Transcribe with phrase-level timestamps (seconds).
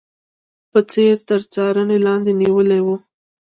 [0.71, 2.87] په ځیر تر څارنې لاندې نیولي و.